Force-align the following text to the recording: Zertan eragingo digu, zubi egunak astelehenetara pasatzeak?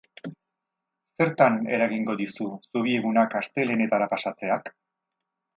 Zertan 1.25 1.59
eragingo 1.77 2.17
digu, 2.23 2.49
zubi 2.71 2.97
egunak 3.03 3.39
astelehenetara 3.43 4.09
pasatzeak? 4.15 4.77